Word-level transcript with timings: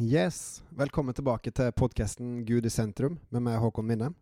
Yes, 0.00 0.62
velkommen 0.70 1.10
tilbake 1.14 1.50
til 1.50 1.72
podkasten 1.74 2.44
Gud 2.46 2.62
i 2.62 2.70
sentrum 2.70 3.16
med 3.34 3.42
meg, 3.42 3.56
Håkon 3.58 3.82
Minne. 3.82 4.12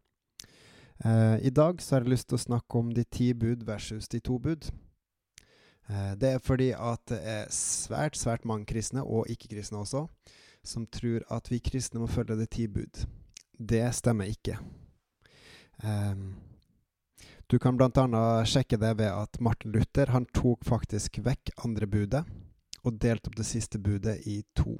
Eh, 1.04 1.36
I 1.44 1.50
dag 1.52 1.82
så 1.84 1.98
har 1.98 2.06
jeg 2.06 2.14
lyst 2.14 2.30
til 2.30 2.38
å 2.38 2.40
snakke 2.40 2.78
om 2.80 2.94
de 2.96 3.04
ti 3.04 3.26
bud 3.36 3.66
versus 3.68 4.08
de 4.08 4.22
to 4.24 4.38
bud. 4.40 4.70
Eh, 5.90 6.14
det 6.16 6.30
er 6.30 6.40
fordi 6.40 6.70
at 6.72 7.02
det 7.12 7.18
er 7.20 7.52
svært, 7.52 8.16
svært 8.16 8.48
mange 8.48 8.64
kristne, 8.72 9.04
og 9.04 9.28
ikke-kristne 9.28 9.82
også, 9.82 10.06
som 10.64 10.88
tror 10.88 11.28
at 11.28 11.52
vi 11.52 11.60
kristne 11.60 12.00
må 12.00 12.08
følge 12.08 12.38
de 12.40 12.48
ti 12.56 12.64
bud. 12.72 13.04
Det 13.60 13.84
stemmer 14.00 14.32
ikke. 14.32 14.56
Eh, 15.84 16.16
du 17.52 17.58
kan 17.60 17.76
bl.a. 17.76 18.24
sjekke 18.48 18.80
det 18.80 18.96
ved 18.96 19.12
at 19.12 19.36
Martin 19.44 19.76
Luther 19.76 20.16
han 20.16 20.24
tok 20.32 20.64
faktisk 20.64 21.20
vekk 21.20 21.52
andre 21.68 21.84
budet 21.84 22.24
og 22.86 23.00
delte 23.02 23.30
opp 23.30 23.36
det 23.38 23.46
siste 23.48 23.80
budet 23.82 24.20
i 24.30 24.40
to. 24.56 24.76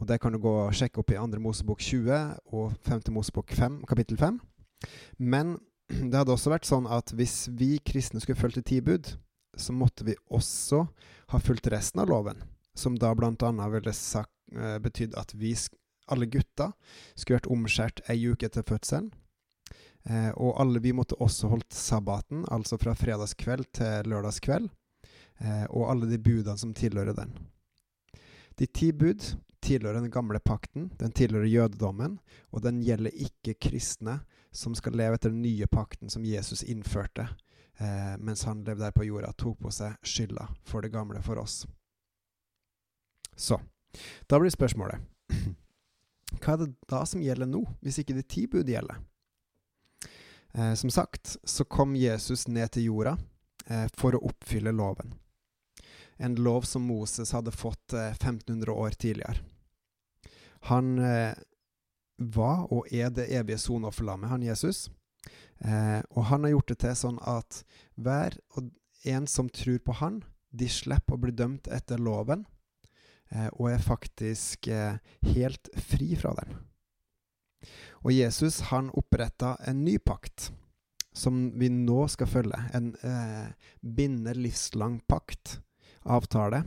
Og 0.00 0.06
Det 0.08 0.20
kan 0.20 0.32
du 0.32 0.40
gå 0.40 0.50
og 0.62 0.74
sjekke 0.74 1.02
opp 1.02 1.12
i 1.12 1.18
2. 1.20 1.40
Mosebok 1.44 1.82
20 1.84 2.20
og 2.56 2.72
5. 2.88 3.02
Mosebok 3.12 3.52
5, 3.52 3.82
kapittel 3.88 4.16
5. 4.16 4.38
Men 5.18 5.58
det 6.08 6.16
hadde 6.16 6.32
også 6.32 6.52
vært 6.54 6.68
sånn 6.68 6.88
at 6.88 7.12
hvis 7.16 7.50
vi 7.52 7.74
kristne 7.84 8.22
skulle 8.22 8.40
fulgt 8.40 8.64
ti 8.70 8.80
bud, 8.84 9.12
så 9.58 9.74
måtte 9.76 10.06
vi 10.06 10.16
også 10.32 10.86
ha 11.34 11.40
fulgt 11.42 11.68
resten 11.72 12.00
av 12.00 12.08
loven, 12.08 12.38
som 12.74 12.96
da 12.96 13.12
bl.a. 13.18 13.50
ville 13.74 13.92
sagt, 13.96 14.32
eh, 14.54 14.78
betydd 14.80 15.18
at 15.20 15.34
vi, 15.36 15.52
alle 16.08 16.30
gutta, 16.30 16.70
skulle 17.12 17.40
vært 17.40 17.50
omskjært 17.52 18.04
ei 18.08 18.22
uke 18.30 18.48
etter 18.48 18.64
fødselen. 18.64 19.10
Eh, 20.08 20.30
og 20.32 20.56
alle 20.62 20.80
vi 20.80 20.94
måtte 20.96 21.18
også 21.20 21.50
holdt 21.52 21.76
sabbaten, 21.76 22.46
altså 22.48 22.80
fra 22.80 22.94
fredagskveld 22.96 23.68
til 23.76 24.08
lørdagskveld, 24.08 24.70
eh, 25.44 25.66
og 25.68 25.90
alle 25.90 26.08
de 26.08 26.22
budene 26.22 26.56
som 26.56 26.72
tilhører 26.72 27.18
den. 27.18 27.36
De 28.56 28.64
ti 28.66 28.94
bud 28.96 29.34
tilhører 29.70 30.00
den 30.00 30.10
gamle 30.10 30.40
pakten, 30.42 30.90
den 30.98 31.12
tilhører 31.14 31.46
jødedommen, 31.46 32.18
og 32.50 32.62
den 32.64 32.80
gjelder 32.82 33.14
ikke 33.14 33.54
kristne 33.68 34.20
som 34.50 34.74
skal 34.74 34.96
leve 34.98 35.18
etter 35.18 35.30
den 35.30 35.44
nye 35.44 35.68
pakten 35.70 36.10
som 36.10 36.26
Jesus 36.26 36.64
innførte 36.66 37.28
eh, 37.78 38.16
mens 38.18 38.42
han 38.48 38.64
levde 38.66 38.82
der 38.82 38.96
på 38.96 39.06
jorda, 39.06 39.30
tok 39.38 39.60
på 39.62 39.70
seg 39.74 39.94
skylda 40.02 40.48
for 40.66 40.82
det 40.82 40.90
gamle 40.94 41.22
for 41.22 41.38
oss. 41.38 41.62
Så, 43.36 43.60
da 44.26 44.40
blir 44.42 44.52
spørsmålet 44.52 45.06
Hva 46.40 46.52
er 46.54 46.60
det 46.60 46.72
da 46.90 47.04
som 47.06 47.22
gjelder 47.22 47.48
nå, 47.50 47.62
hvis 47.82 48.02
ikke 48.02 48.14
de 48.18 48.26
ti 48.26 48.44
bud 48.50 48.68
gjelder? 48.70 49.00
Eh, 50.54 50.74
som 50.74 50.90
sagt 50.90 51.36
så 51.44 51.66
kom 51.66 51.94
Jesus 51.98 52.48
ned 52.50 52.74
til 52.74 52.90
jorda 52.90 53.16
eh, 53.66 53.86
for 53.98 54.18
å 54.18 54.24
oppfylle 54.30 54.74
loven 54.74 55.14
en 56.20 56.34
lov 56.34 56.62
som 56.62 56.82
Moses 56.82 57.32
hadde 57.32 57.50
fått 57.50 57.92
1500 57.92 58.72
eh, 58.72 58.78
år 58.78 58.90
tidligere. 58.90 59.36
Han 60.68 60.98
eh, 60.98 61.34
var 62.20 62.66
og 62.72 62.88
er 62.92 63.10
det 63.14 63.30
evige 63.32 63.58
sonofferlammet, 63.58 64.30
han 64.30 64.44
Jesus. 64.44 64.90
Eh, 65.64 66.00
og 66.10 66.24
han 66.30 66.44
har 66.44 66.54
gjort 66.54 66.72
det 66.72 66.78
til 66.84 66.96
sånn 66.96 67.20
at 67.28 67.62
hver 67.96 68.36
og 68.56 68.70
en 69.08 69.26
som 69.28 69.48
tror 69.48 69.80
på 69.84 69.96
han, 70.00 70.22
de 70.50 70.68
slipper 70.68 71.16
å 71.16 71.22
bli 71.22 71.32
dømt 71.36 71.70
etter 71.72 72.00
loven, 72.00 72.44
eh, 73.32 73.48
og 73.56 73.70
er 73.72 73.84
faktisk 73.84 74.68
eh, 74.68 75.00
helt 75.32 75.70
fri 75.90 76.12
fra 76.20 76.34
den. 76.40 76.58
Og 78.04 78.12
Jesus 78.16 78.62
han 78.70 78.88
oppretta 78.96 79.56
en 79.68 79.84
ny 79.84 79.98
pakt 79.98 80.50
som 81.12 81.50
vi 81.58 81.68
nå 81.72 82.04
skal 82.08 82.28
følge. 82.30 82.60
En 82.76 82.92
eh, 83.04 83.52
binder 83.80 84.38
livslang 84.38 85.00
pakt 85.08 85.58
avtale, 86.08 86.64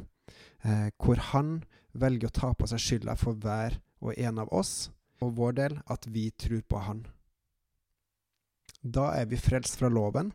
eh, 0.62 0.90
hvor 1.02 1.22
han 1.32 1.64
velger 1.94 2.30
å 2.30 2.36
ta 2.36 2.52
på 2.58 2.68
seg 2.70 2.82
skylda 2.82 3.16
for 3.20 3.38
hver 3.40 3.80
og 4.04 4.18
en 4.18 4.42
av 4.44 4.52
oss, 4.54 4.92
og 5.24 5.36
vår 5.38 5.58
del, 5.60 5.76
at 5.88 6.08
vi 6.12 6.30
tror 6.36 6.64
på 6.68 6.82
han. 6.84 7.06
Da 8.84 9.14
er 9.16 9.30
vi 9.32 9.40
frelst 9.40 9.78
fra 9.80 9.88
loven. 9.88 10.34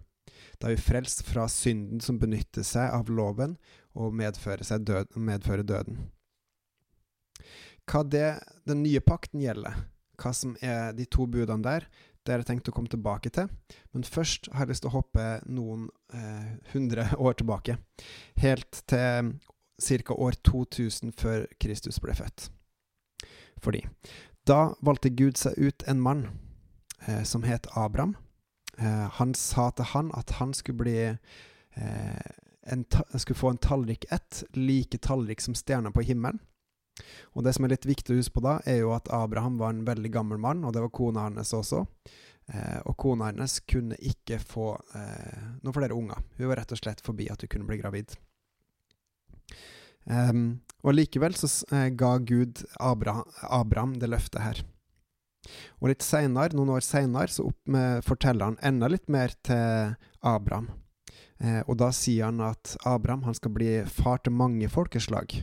Da 0.59 0.69
er 0.69 0.79
vi 0.79 0.87
frelst 0.87 1.25
fra 1.27 1.45
synden 1.53 2.01
som 2.01 2.19
benytter 2.21 2.65
seg 2.65 2.89
av 2.95 3.11
loven 3.13 3.59
og 3.99 4.15
medfører, 4.17 4.65
død, 4.79 5.19
medfører 5.21 5.67
døden. 5.67 5.99
Hva 7.89 8.05
det 8.05 8.39
den 8.69 8.83
nye 8.85 9.01
pakten 9.05 9.43
gjelder, 9.43 9.77
hva 10.21 10.33
som 10.37 10.57
er 10.65 10.93
de 10.97 11.07
to 11.09 11.27
budene 11.31 11.65
der, 11.65 11.87
det 12.25 12.35
har 12.35 12.43
jeg 12.43 12.51
tenkt 12.51 12.69
å 12.69 12.75
komme 12.77 12.93
tilbake 12.93 13.31
til. 13.33 13.49
Men 13.97 14.05
først 14.05 14.51
har 14.53 14.67
jeg 14.67 14.75
lyst 14.75 14.85
til 14.85 14.91
å 14.91 14.99
hoppe 14.99 15.29
noen 15.49 15.87
eh, 16.13 16.59
hundre 16.75 17.07
år 17.17 17.39
tilbake. 17.41 17.79
Helt 18.43 18.83
til 18.91 19.31
ca. 19.79 20.15
år 20.15 20.33
2000 20.45 21.13
før 21.13 21.47
Kristus 21.61 22.01
ble 22.01 22.15
født. 22.15 22.51
Fordi 23.63 23.85
da 24.47 24.75
valgte 24.81 25.11
Gud 25.11 25.39
seg 25.39 25.59
ut 25.59 25.85
en 25.87 26.01
mann 26.01 26.29
eh, 27.07 27.23
som 27.23 27.43
het 27.43 27.67
Abraham. 27.77 28.17
Eh, 28.79 29.09
han 29.19 29.35
sa 29.35 29.71
til 29.71 29.91
han 29.93 30.11
at 30.17 30.39
han 30.39 30.55
skulle 30.55 30.79
bli 30.79 30.99
eh, 31.05 32.31
en 32.69 32.85
skulle 33.15 33.39
få 33.39 33.51
en 33.51 33.59
tallrik 33.59 34.05
ett, 34.11 34.45
like 34.53 34.99
tallrik 34.99 35.41
som 35.41 35.55
stjerner 35.55 35.91
på 35.91 36.05
himmelen. 36.05 36.39
Og 37.33 37.45
Det 37.45 37.55
som 37.55 37.65
er 37.65 37.75
litt 37.75 37.87
viktig 37.87 38.15
å 38.15 38.19
huske 38.19 38.35
på 38.39 38.45
da, 38.45 38.59
er 38.67 38.83
jo 38.83 38.93
at 38.97 39.09
Abraham 39.15 39.59
var 39.61 39.71
en 39.73 39.85
veldig 39.87 40.11
gammel 40.13 40.41
mann, 40.43 40.65
og 40.65 40.75
det 40.75 40.83
var 40.83 40.95
kona 40.95 41.29
hans 41.29 41.55
også. 41.55 41.85
Eh, 42.49 42.81
og 42.89 42.97
kona 42.99 43.31
hennes 43.31 43.61
kunne 43.69 43.99
ikke 44.01 44.41
få 44.43 44.73
eh, 44.97 45.43
noen 45.63 45.77
flere 45.77 45.97
unger. 45.97 46.23
Hun 46.39 46.51
var 46.51 46.63
rett 46.63 46.75
og 46.75 46.81
slett 46.81 47.03
forbi 47.05 47.29
at 47.31 47.45
hun 47.45 47.53
kunne 47.53 47.69
bli 47.69 47.79
gravid. 47.81 48.17
Um, 50.09 50.61
og 50.87 50.95
likevel 50.95 51.35
så 51.37 51.49
eh, 51.75 51.91
ga 51.99 52.17
Gud 52.25 52.63
Abraham, 52.81 53.97
det 54.01 54.09
løftet 54.09 54.41
her. 54.41 54.61
Og 55.81 55.91
litt 55.91 56.05
seinere, 56.07 56.57
noen 56.57 56.71
år 56.77 56.85
seinere, 56.85 57.33
så 57.33 57.49
forteller 58.07 58.51
han 58.53 58.61
enda 58.65 58.89
litt 58.91 59.09
mer 59.13 59.35
til 59.47 59.97
Abraham. 60.25 60.71
Eh, 61.39 61.61
og 61.67 61.79
da 61.79 61.91
sier 61.95 62.29
han 62.29 62.43
at 62.43 62.75
Abraham 62.89 63.25
han 63.29 63.37
skal 63.37 63.55
bli 63.55 63.71
far 63.91 64.23
til 64.23 64.35
mange 64.35 64.69
folkeslag. 64.71 65.41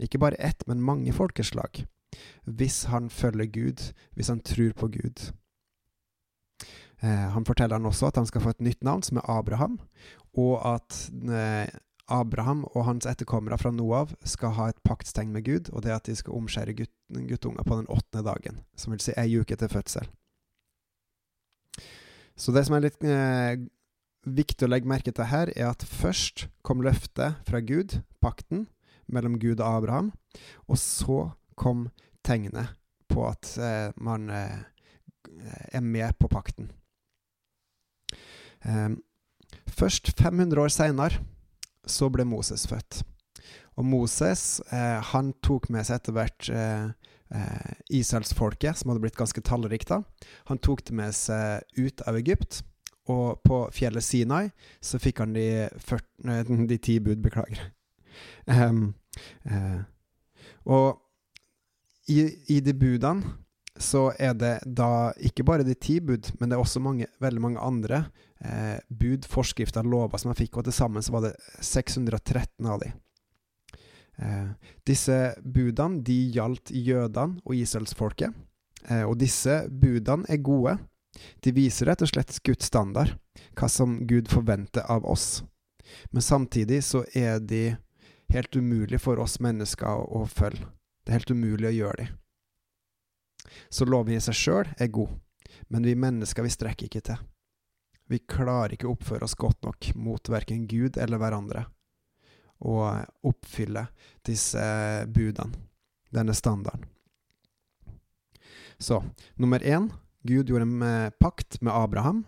Ikke 0.00 0.20
bare 0.20 0.38
ett, 0.40 0.64
men 0.66 0.84
mange 0.84 1.12
folkeslag. 1.12 1.84
Hvis 2.44 2.86
han 2.92 3.10
følger 3.12 3.50
Gud, 3.52 3.82
hvis 4.16 4.30
han 4.32 4.40
tror 4.40 4.72
på 4.78 4.88
Gud. 4.94 5.28
Eh, 7.02 7.26
han 7.34 7.44
forteller 7.44 7.76
han 7.76 7.88
også 7.88 8.08
at 8.08 8.16
han 8.16 8.26
skal 8.26 8.42
få 8.44 8.54
et 8.56 8.64
nytt 8.64 8.84
navn, 8.84 9.02
som 9.02 9.20
er 9.20 9.28
Abraham, 9.30 9.78
og 10.38 10.54
at 10.66 10.96
eh, 11.28 11.68
Abraham 12.08 12.64
og 12.72 12.86
hans 12.86 13.06
etterkommere 13.08 13.58
fra 13.60 13.72
Noav 13.74 14.14
skal 14.26 14.54
ha 14.56 14.68
et 14.70 14.80
paktstegn 14.86 15.32
med 15.34 15.44
Gud, 15.46 15.70
og 15.72 15.84
det 15.84 15.92
er 15.92 15.98
at 16.00 16.08
de 16.08 16.16
skal 16.16 16.36
omskjære 16.38 16.76
gutt, 16.80 16.94
guttunger 17.28 17.66
på 17.66 17.80
den 17.80 17.90
åttende 17.92 18.24
dagen, 18.26 18.62
som 18.76 18.94
vil 18.94 19.02
si 19.04 19.14
ei 19.20 19.36
uke 19.38 19.56
etter 19.56 19.72
fødsel. 19.72 20.08
Så 22.38 22.54
det 22.54 22.64
som 22.68 22.76
er 22.78 22.84
litt 22.86 23.04
eh, 23.04 23.58
viktig 24.28 24.66
å 24.66 24.70
legge 24.70 24.90
merke 24.90 25.12
til 25.14 25.28
her, 25.30 25.52
er 25.56 25.72
at 25.72 25.84
først 25.84 26.46
kom 26.66 26.82
løftet 26.84 27.40
fra 27.48 27.60
Gud, 27.60 28.00
pakten, 28.22 28.66
mellom 29.08 29.38
Gud 29.40 29.60
og 29.60 29.66
Abraham. 29.66 30.12
Og 30.68 30.78
så 30.80 31.30
kom 31.58 31.88
tegnet 32.26 32.76
på 33.08 33.24
at 33.28 33.54
eh, 33.58 33.90
man 33.96 34.28
eh, 34.30 34.60
er 35.72 35.84
med 35.84 36.18
på 36.20 36.30
pakten. 36.30 36.70
Eh, 38.62 38.94
først 39.66 40.12
500 40.18 40.62
år 40.62 40.72
seinere 40.72 41.24
så 41.90 42.10
ble 42.12 42.26
Moses 42.28 42.66
født. 42.70 43.02
Og 43.78 43.86
Moses 43.86 44.60
eh, 44.74 44.98
han 45.12 45.32
tok 45.44 45.68
med 45.72 45.86
seg 45.86 46.00
etter 46.00 46.16
hvert 46.16 46.48
eh, 46.50 46.88
eh, 47.34 47.74
Israelsfolket, 48.00 48.80
som 48.80 48.90
hadde 48.90 49.04
blitt 49.04 49.18
ganske 49.18 49.42
tallrikt 49.46 49.92
da. 49.92 50.02
Han 50.50 50.60
tok 50.62 50.84
det 50.88 50.96
med 50.98 51.14
seg 51.16 51.62
ut 51.78 52.02
av 52.08 52.18
Egypt. 52.18 52.62
Og 53.08 53.40
på 53.40 53.62
fjellet 53.72 54.04
Sinai 54.04 54.50
så 54.84 55.00
fikk 55.00 55.22
han 55.22 55.32
de, 55.32 55.68
40, 55.80 56.66
de 56.68 56.80
ti 56.82 56.98
bud, 57.00 57.22
beklager. 57.24 57.70
Um, 58.44 58.90
eh, 59.48 59.80
og 60.68 60.98
i, 62.10 62.24
i 62.52 62.58
de 62.64 62.74
budene 62.76 63.38
så 63.78 64.08
er 64.18 64.34
det 64.34 64.54
da 64.66 65.12
ikke 65.22 65.46
bare 65.46 65.64
de 65.64 65.76
ti 65.78 66.00
bud, 66.02 66.32
men 66.40 66.50
det 66.50 66.56
er 66.56 66.62
også 66.64 66.82
mange, 66.82 67.06
veldig 67.22 67.42
mange 67.44 67.62
andre 67.62 68.08
eh, 68.44 68.78
bud, 68.88 69.26
forskrifter, 69.28 69.86
lover 69.86 70.18
som 70.18 70.32
han 70.32 70.38
fikk, 70.38 70.58
og 70.58 70.68
til 70.68 70.76
sammen 70.76 71.04
så 71.04 71.14
var 71.14 71.28
det 71.28 71.34
613 71.64 72.66
av 72.66 72.82
de. 72.82 72.92
Eh, 74.18 74.70
disse 74.86 75.18
budene 75.44 76.02
de 76.02 76.18
gjaldt 76.34 76.72
jødene 76.74 77.42
og 77.44 77.54
israelsfolket, 77.54 78.34
eh, 78.88 79.04
og 79.04 79.18
disse 79.20 79.60
budene 79.70 80.26
er 80.28 80.42
gode. 80.42 80.78
De 81.42 81.52
viser 81.54 81.90
rett 81.90 82.02
og 82.02 82.10
slett 82.10 82.40
Guds 82.46 82.68
standard, 82.70 83.14
hva 83.58 83.68
som 83.70 84.00
Gud 84.06 84.30
forventer 84.30 84.86
av 84.90 85.06
oss. 85.06 85.42
Men 86.10 86.22
samtidig 86.22 86.82
så 86.84 87.04
er 87.16 87.40
de 87.40 87.76
helt 88.32 88.56
umulig 88.56 89.00
for 89.00 89.18
oss 89.22 89.38
mennesker 89.40 90.04
å 90.04 90.26
følge. 90.28 90.66
Det 91.04 91.14
er 91.14 91.20
helt 91.20 91.32
umulig 91.32 91.70
å 91.70 91.76
gjøre 91.78 92.02
de. 92.02 92.08
Så 93.72 93.86
loven 93.88 94.14
i 94.14 94.20
seg 94.20 94.36
sjøl 94.36 94.74
er 94.76 94.92
god, 94.92 95.14
men 95.72 95.86
vi 95.86 95.96
mennesker 95.96 96.44
vi 96.44 96.52
strekker 96.52 96.90
ikke 96.90 97.04
til. 97.08 97.22
Vi 98.08 98.22
klarer 98.24 98.74
ikke 98.74 98.88
å 98.88 98.94
oppføre 98.96 99.26
oss 99.26 99.36
godt 99.38 99.62
nok 99.66 99.90
mot 100.00 100.30
verken 100.32 100.66
Gud 100.70 100.96
eller 101.00 101.20
hverandre 101.20 101.66
og 102.58 103.28
oppfylle 103.28 103.84
disse 104.26 104.62
budene, 105.14 105.54
denne 106.10 106.34
standarden. 106.34 106.88
Så 108.82 108.98
nummer 109.38 109.62
én 109.62 109.86
Gud 110.26 110.50
gjorde 110.50 110.66
en 110.66 111.12
pakt 111.20 111.60
med 111.62 111.76
Abraham. 111.76 112.24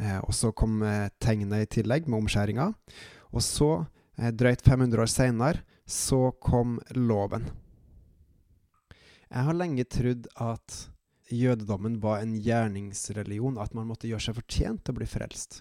Eh, 0.00 0.18
og 0.24 0.34
så 0.34 0.50
kom 0.56 0.80
eh, 0.86 1.08
tegnet 1.20 1.66
i 1.66 1.72
tillegg, 1.78 2.08
med 2.08 2.22
omskjæringa. 2.22 2.70
Og 3.36 3.44
så, 3.44 3.70
eh, 4.18 4.32
drøyt 4.32 4.64
500 4.64 5.04
år 5.04 5.10
seinere, 5.10 5.64
så 5.86 6.30
kom 6.40 6.78
loven. 6.96 7.50
Jeg 9.30 9.46
har 9.46 9.54
lenge 9.54 9.84
trodd 9.86 10.26
at 10.40 10.89
jødedommen 11.30 11.98
var 12.02 12.20
en 12.20 12.36
gjerningsreligion, 12.42 13.58
at 13.58 13.74
man 13.74 13.88
måtte 13.90 14.08
gjøre 14.10 14.28
seg 14.28 14.38
fortjent 14.38 14.84
til 14.84 14.94
å 14.94 15.00
bli 15.00 15.08
frelst. 15.08 15.60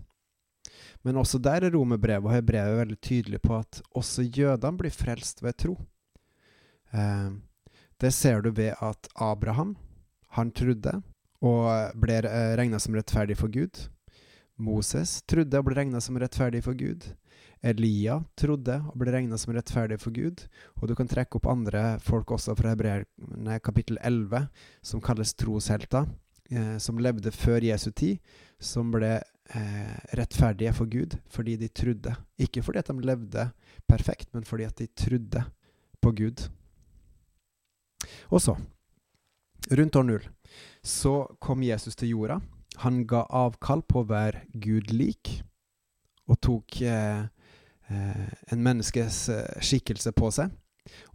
Men 1.06 1.20
også 1.22 1.40
der 1.42 1.66
er 1.66 1.76
romerbrevet 1.76 2.28
og 2.28 2.34
hebrevet 2.34 2.82
veldig 2.82 2.98
tydelig 3.04 3.42
på 3.44 3.56
at 3.60 3.82
også 3.98 4.26
jødene 4.28 4.82
blir 4.82 4.94
frelst 4.94 5.44
ved 5.44 5.58
tro. 5.62 5.78
Eh, 6.94 7.30
det 8.00 8.12
ser 8.16 8.44
du 8.44 8.52
ved 8.56 8.76
at 8.82 9.10
Abraham, 9.16 9.76
han 10.36 10.52
trodde 10.52 11.00
og 11.42 11.96
ble 12.00 12.20
regna 12.60 12.80
som 12.80 12.96
rettferdig 12.96 13.38
for 13.40 13.52
Gud. 13.52 13.88
Moses 14.60 15.22
trodde 15.30 15.60
og 15.60 15.70
ble 15.70 15.78
regna 15.80 16.02
som 16.04 16.20
rettferdig 16.20 16.62
for 16.66 16.76
Gud. 16.78 17.08
Elia 17.66 18.20
trodde 18.40 18.78
og 18.88 18.96
ble 19.00 19.12
regna 19.14 19.38
som 19.40 19.54
rettferdig 19.56 20.00
for 20.00 20.16
Gud. 20.16 20.46
Og 20.80 20.90
du 20.90 20.96
kan 20.96 21.10
trekke 21.10 21.40
opp 21.40 21.50
andre 21.52 21.98
folk 22.04 22.32
også 22.36 22.56
fra 22.60 22.74
Hebreerne 22.74 23.60
kapittel 23.64 24.00
11, 24.04 24.48
som 24.82 25.04
kalles 25.04 25.36
troshelter, 25.36 26.08
eh, 26.52 26.78
som 26.80 27.02
levde 27.02 27.34
før 27.36 27.68
Jesu 27.68 27.90
tid, 27.92 28.20
som 28.60 28.92
ble 28.94 29.18
eh, 29.20 29.96
rettferdige 30.20 30.76
for 30.78 30.92
Gud 30.92 31.18
fordi 31.34 31.58
de 31.60 31.72
trodde. 31.72 32.16
Ikke 32.40 32.64
fordi 32.64 32.84
at 32.84 32.92
de 32.94 33.08
levde 33.12 33.50
perfekt, 33.90 34.32
men 34.34 34.48
fordi 34.48 34.68
at 34.70 34.78
de 34.80 34.88
trodde 34.96 35.44
på 36.00 36.14
Gud. 36.16 36.48
Og 38.32 38.40
så, 38.42 38.56
rundt 39.76 39.96
år 40.00 40.08
null, 40.08 40.30
så 40.84 41.26
kom 41.44 41.64
Jesus 41.64 42.00
til 42.00 42.16
jorda 42.16 42.40
han 42.84 43.04
ga 43.08 43.26
avkall 43.36 43.82
på 43.88 44.04
å 44.04 44.08
være 44.08 44.46
Gud 44.54 44.92
lik, 44.94 45.40
og 46.30 46.40
tok 46.46 46.82
eh, 46.86 47.26
en 47.90 48.64
menneskes 48.64 49.22
eh, 49.34 49.62
skikkelse 49.66 50.14
på 50.18 50.30
seg, 50.34 50.52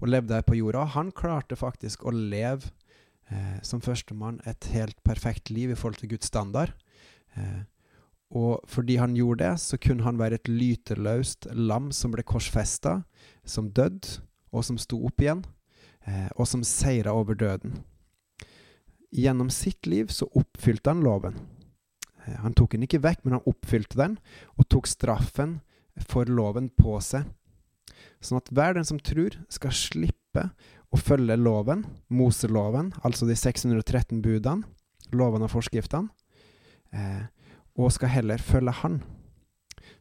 og 0.01 0.11
levde 0.11 0.35
her 0.39 0.47
på 0.47 0.57
jorda. 0.59 0.85
Han 0.95 1.13
klarte 1.15 1.59
faktisk 1.59 2.05
å 2.07 2.15
leve 2.15 2.73
eh, 3.31 3.61
som 3.63 3.83
førstemann 3.85 4.41
et 4.49 4.71
helt 4.75 4.99
perfekt 5.07 5.51
liv 5.55 5.71
i 5.71 5.79
forhold 5.79 6.01
til 6.03 6.15
Guds 6.15 6.31
standard. 6.33 6.75
Eh, 7.37 7.63
og 8.35 8.65
fordi 8.71 8.97
han 8.99 9.15
gjorde 9.15 9.45
det, 9.45 9.55
så 9.63 9.79
kunne 9.79 10.03
han 10.07 10.19
være 10.19 10.41
et 10.41 10.51
lyteløst 10.51 11.47
lam 11.55 11.93
som 11.95 12.15
ble 12.15 12.25
korsfesta, 12.27 13.03
som 13.47 13.71
døde, 13.71 14.21
og 14.55 14.65
som 14.67 14.79
sto 14.79 15.01
opp 15.07 15.23
igjen, 15.23 15.45
eh, 16.07 16.31
og 16.37 16.49
som 16.51 16.65
seira 16.67 17.15
over 17.15 17.39
døden. 17.39 17.83
Gjennom 19.15 19.51
sitt 19.55 19.87
liv 19.87 20.11
så 20.11 20.27
oppfylte 20.35 20.91
han 20.91 21.05
loven. 21.07 21.39
Eh, 22.27 22.35
han 22.43 22.55
tok 22.55 22.75
den 22.75 22.87
ikke 22.87 23.03
vekk, 23.03 23.23
men 23.25 23.39
han 23.39 23.47
oppfylte 23.51 24.01
den, 24.01 24.19
og 24.59 24.69
tok 24.69 24.91
straffen 24.91 25.61
for 26.01 26.29
loven 26.31 26.71
på 26.75 26.99
seg. 27.05 27.29
Sånn 28.25 28.41
at 28.41 28.51
hver 28.55 28.77
den 28.77 28.87
som 28.89 29.01
tror, 29.03 29.37
skal 29.53 29.75
slippe 29.77 30.49
å 30.95 31.01
følge 31.01 31.37
loven, 31.39 31.85
Moseloven, 32.09 32.93
altså 33.05 33.29
de 33.29 33.37
613 33.39 34.23
budene, 34.25 34.65
lovene 35.15 35.49
og 35.49 35.53
forskriftene, 35.53 36.11
eh, 36.95 37.27
og 37.75 37.93
skal 37.93 38.13
heller 38.15 38.43
følge 38.43 38.75
Han. 38.83 39.03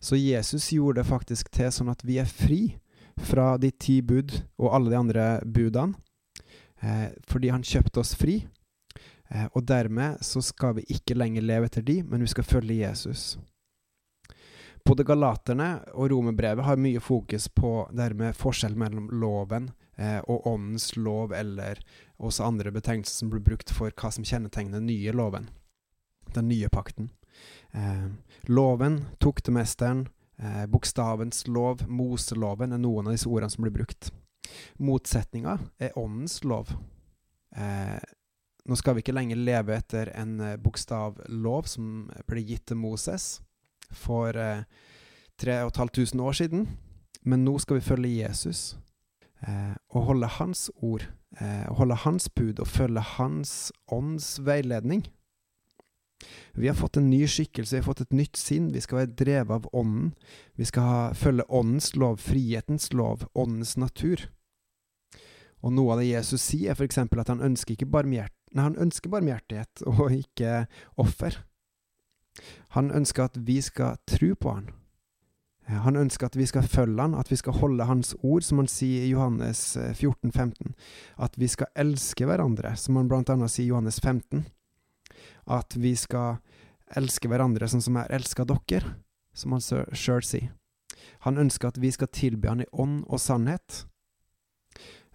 Så 0.03 0.19
Jesus 0.19 0.69
gjorde 0.71 1.01
det 1.01 1.09
faktisk 1.09 1.49
til 1.53 1.71
sånn 1.73 1.91
at 1.91 2.03
vi 2.05 2.19
er 2.21 2.29
fri 2.29 2.77
fra 3.19 3.57
de 3.61 3.71
ti 3.71 3.99
bud 4.01 4.35
og 4.61 4.73
alle 4.73 4.93
de 4.93 4.99
andre 4.99 5.27
budene, 5.45 5.97
eh, 6.81 7.09
fordi 7.27 7.51
Han 7.51 7.65
kjøpte 7.65 7.99
oss 7.99 8.13
fri. 8.15 8.43
Eh, 9.33 9.47
og 9.53 9.65
dermed 9.65 10.21
så 10.21 10.41
skal 10.45 10.77
vi 10.77 10.85
ikke 10.93 11.17
lenger 11.17 11.41
leve 11.41 11.69
etter 11.69 11.81
de, 11.85 12.01
men 12.03 12.21
vi 12.21 12.29
skal 12.29 12.45
følge 12.45 12.83
Jesus. 12.83 13.37
Både 14.83 15.05
Galaterne 15.07 15.77
og 15.95 16.09
Romerbrevet 16.11 16.65
har 16.67 16.79
mye 16.81 16.99
fokus 16.99 17.47
på 17.47 17.85
dermed 17.95 18.35
forskjell 18.35 18.73
mellom 18.75 19.05
loven 19.15 19.69
eh, 19.95 20.19
og 20.27 20.47
åndens 20.47 20.89
lov, 20.97 21.31
eller 21.33 21.79
også 22.19 22.43
andre 22.49 22.73
betegnelser 22.75 23.23
som 23.23 23.29
blir 23.31 23.45
brukt 23.45 23.71
for 23.71 23.95
hva 23.95 24.11
som 24.11 24.27
kjennetegner 24.27 24.81
den 24.81 24.89
nye 24.91 25.13
loven, 25.15 25.47
den 26.35 26.49
nye 26.51 26.67
pakten. 26.73 27.13
Eh, 27.71 28.09
loven, 28.51 29.05
tuktemesteren, 29.23 30.09
eh, 30.35 30.65
bokstavens 30.67 31.47
lov, 31.47 31.85
Moseloven 31.87 32.75
er 32.75 32.83
noen 32.83 33.07
av 33.07 33.15
disse 33.15 33.31
ordene 33.31 33.55
som 33.55 33.63
blir 33.63 33.77
brukt. 33.79 34.11
Motsetninga 34.83 35.55
er 35.79 35.95
åndens 35.97 36.41
lov. 36.43 36.75
Eh, 37.55 38.03
nå 38.67 38.75
skal 38.75 38.97
vi 38.97 39.05
ikke 39.07 39.15
lenger 39.15 39.39
leve 39.39 39.79
etter 39.79 40.11
en 40.11 40.37
eh, 40.43 40.59
bokstavlov 40.59 41.71
som 41.71 42.11
ble 42.27 42.43
gitt 42.51 42.67
til 42.67 42.83
Moses 42.83 43.37
for 43.97 44.37
eh, 44.37 44.63
3500 45.41 46.23
år 46.23 46.37
siden, 46.37 46.67
men 47.23 47.45
nå 47.45 47.57
skal 47.61 47.79
vi 47.79 47.85
følge 47.85 48.21
Jesus 48.21 48.75
eh, 49.47 49.75
og 49.93 50.09
holde 50.11 50.29
hans 50.39 50.69
ord, 50.75 51.07
eh, 51.39 51.65
holde 51.79 51.97
hans 52.03 52.29
bud 52.29 52.59
og 52.59 52.67
følge 52.67 53.03
hans 53.15 53.71
ånds 53.91 54.37
veiledning. 54.45 55.05
Vi 56.53 56.69
har 56.69 56.77
fått 56.77 56.97
en 56.97 57.09
ny 57.09 57.25
skikkelse, 57.27 57.75
vi 57.75 57.81
har 57.81 57.87
fått 57.89 58.05
et 58.05 58.15
nytt 58.15 58.39
sinn, 58.39 58.71
vi 58.71 58.81
skal 58.83 59.01
være 59.01 59.15
drevet 59.19 59.57
av 59.57 59.67
Ånden. 59.75 60.13
Vi 60.55 60.67
skal 60.69 60.87
ha, 60.87 61.01
følge 61.17 61.47
Åndens 61.49 61.95
lov, 61.99 62.21
frihetens 62.23 62.93
lov, 62.93 63.27
Åndens 63.33 63.75
natur. 63.77 64.29
Og 65.63 65.73
noe 65.73 65.95
av 65.95 66.03
det 66.03 66.11
Jesus 66.11 66.43
sier, 66.43 66.71
er 66.71 66.77
f.eks. 66.77 66.99
at 67.03 67.31
han 67.31 67.43
ønsker 67.43 67.89
barmhjert 67.89 68.35
Nei, 68.53 68.67
han 68.67 68.77
ønsker 68.77 69.09
barmhjertighet 69.09 69.81
og 69.89 70.13
ikke 70.13 70.67
offer. 71.01 71.39
Han 72.75 72.91
ønsker 72.91 73.27
at 73.29 73.37
vi 73.37 73.59
skal 73.61 73.99
tro 74.09 74.33
på 74.35 74.55
han. 74.55 74.71
Han 75.67 75.95
ønsker 75.95 76.27
at 76.27 76.35
vi 76.35 76.45
skal 76.45 76.65
følge 76.67 77.01
han, 77.01 77.13
at 77.15 77.31
vi 77.31 77.37
skal 77.39 77.55
holde 77.61 77.85
hans 77.87 78.15
ord, 78.19 78.43
som 78.43 78.59
han 78.59 78.67
sier 78.67 79.05
i 79.05 79.13
Johannes 79.13 79.77
14, 79.77 80.29
eh, 80.29 80.33
15. 80.33 80.73
At 81.17 81.37
vi 81.39 81.47
skal 81.47 81.71
elske 81.75 82.27
hverandre, 82.27 82.75
som 82.75 82.99
han 82.99 83.07
blant 83.07 83.31
annet 83.31 83.51
sier 83.51 83.69
i 83.69 83.71
Johannes 83.71 83.99
15. 83.99 84.45
At 85.47 85.77
vi 85.79 85.95
skal 85.95 86.41
elske 86.97 87.29
hverandre 87.31 87.69
sånn 87.69 87.83
som 87.83 87.95
jeg 88.01 88.11
elsker 88.11 88.49
dere, 88.49 88.97
som 89.33 89.55
han 89.55 89.63
sjøl 89.63 90.25
sier. 90.25 90.51
Han 91.23 91.39
ønsker 91.39 91.71
at 91.71 91.79
vi 91.79 91.91
skal 91.91 92.11
tilby 92.13 92.49
han 92.51 92.63
i 92.65 92.69
ånd 92.71 93.03
og 93.07 93.21
sannhet. 93.21 93.85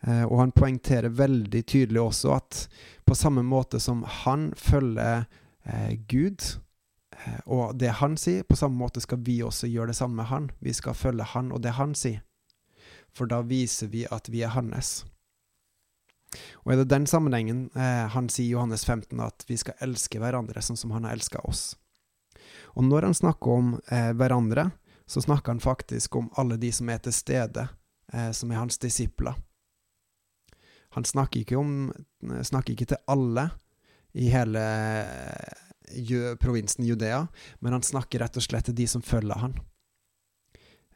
Eh, 0.07 0.25
og 0.25 0.39
han 0.41 0.55
poengterer 0.55 1.13
veldig 1.13 1.63
tydelig 1.67 2.01
også 2.01 2.33
at 2.37 2.65
på 3.07 3.17
samme 3.19 3.43
måte 3.43 3.81
som 3.83 4.05
han 4.23 4.53
følger 4.57 5.27
eh, 5.65 5.95
Gud, 6.09 6.39
eh, 6.39 6.68
og 7.47 7.77
det 7.81 7.91
han 7.99 8.17
sier, 8.21 8.45
på 8.47 8.57
samme 8.57 8.79
måte 8.79 9.03
skal 9.03 9.21
vi 9.27 9.41
også 9.43 9.69
gjøre 9.71 9.91
det 9.93 9.99
samme 9.99 10.21
med 10.21 10.29
han. 10.31 10.51
Vi 10.65 10.73
skal 10.77 10.97
følge 10.97 11.27
han 11.35 11.53
og 11.53 11.63
det 11.65 11.75
han 11.79 11.95
sier. 11.99 12.23
For 13.15 13.31
da 13.31 13.41
viser 13.43 13.91
vi 13.93 14.05
at 14.07 14.29
vi 14.31 14.45
er 14.47 14.53
hans. 14.55 15.03
Og 16.65 16.73
er 16.73 16.83
det 16.83 16.91
den 16.93 17.07
sammenhengen 17.09 17.69
eh, 17.75 18.07
han 18.13 18.29
sier 18.33 18.51
i 18.51 18.53
Johannes 18.53 18.85
15 18.85 19.21
at 19.25 19.47
vi 19.49 19.57
skal 19.61 19.79
elske 19.85 20.21
hverandre 20.21 20.63
sånn 20.63 20.79
som 20.79 20.93
han 20.93 21.09
har 21.09 21.17
elska 21.17 21.41
oss. 21.49 21.73
Og 22.77 22.85
når 22.85 23.09
han 23.09 23.17
snakker 23.17 23.55
om 23.55 23.75
eh, 23.89 24.13
hverandre, 24.17 24.69
så 25.09 25.23
snakker 25.25 25.55
han 25.55 25.65
faktisk 25.65 26.17
om 26.21 26.29
alle 26.37 26.59
de 26.61 26.71
som 26.73 26.91
er 26.93 27.01
til 27.03 27.17
stede, 27.17 27.65
eh, 28.13 28.31
som 28.37 28.53
er 28.53 28.61
hans 28.61 28.79
disipler. 28.79 29.39
Han 30.97 31.05
snakker 31.05 31.43
ikke, 31.43 31.57
om, 31.57 31.91
snakker 32.21 32.75
ikke 32.75 32.91
til 32.93 33.01
alle 33.09 33.49
i 34.17 34.29
hele 34.33 34.63
provinsen 36.43 36.87
Judea, 36.87 37.27
men 37.61 37.77
han 37.77 37.85
snakker 37.85 38.23
rett 38.23 38.39
og 38.39 38.45
slett 38.45 38.69
til 38.69 38.77
de 38.79 38.87
som 38.91 39.05
følger 39.05 39.41
han. 39.43 39.59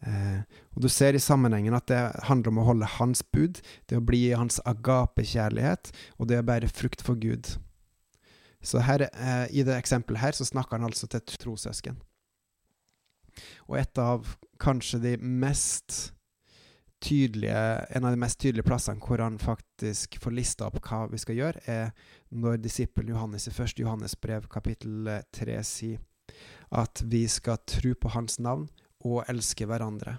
Eh, 0.02 0.42
og 0.74 0.82
Du 0.82 0.88
ser 0.90 1.14
i 1.14 1.22
sammenhengen 1.22 1.74
at 1.76 1.86
det 1.90 2.00
handler 2.26 2.50
om 2.50 2.62
å 2.62 2.68
holde 2.72 2.94
hans 2.98 3.22
bud, 3.22 3.60
det 3.88 4.00
å 4.00 4.04
bli 4.04 4.24
i 4.30 4.38
hans 4.38 4.58
agapekjærlighet, 4.66 5.92
og 6.18 6.28
det 6.30 6.40
å 6.40 6.46
bære 6.46 6.72
frukt 6.72 7.04
for 7.04 7.18
Gud. 7.18 7.54
Så 8.62 8.82
her, 8.82 9.08
eh, 9.12 9.46
I 9.50 9.62
det 9.62 9.76
eksempelet 9.78 10.20
her 10.20 10.32
så 10.32 10.46
snakker 10.46 10.78
han 10.78 10.86
altså 10.86 11.08
til 11.10 11.20
trosøsken. 11.20 12.00
Og 13.68 13.78
et 13.78 13.98
av 13.98 14.36
kanskje 14.58 15.00
de 15.02 15.16
mest 15.18 16.12
tydelige, 17.02 17.58
en 17.96 18.06
av 18.06 18.14
de 18.14 18.20
mest 18.22 18.38
tydelige 18.40 18.66
plassene 18.66 19.02
hvor 19.02 19.22
han 19.22 19.38
faktisk 19.42 20.18
får 20.22 20.34
lista 20.36 20.68
opp 20.68 20.78
hva 20.86 21.04
vi 21.10 21.20
skal 21.20 21.38
gjøre, 21.38 21.62
er 21.66 21.90
når 22.30 22.60
disippelen 22.62 23.12
Johannes 23.14 23.48
i 23.50 23.54
1. 23.54 23.78
Johannes 23.82 24.14
brev 24.20 24.46
kapittel 24.52 25.10
3 25.34 25.58
sier 25.66 26.00
at 26.72 27.02
vi 27.04 27.26
skal 27.28 27.60
tro 27.68 27.94
på 27.98 28.12
hans 28.14 28.38
navn 28.40 28.68
og 29.04 29.24
elske 29.28 29.66
hverandre. 29.68 30.16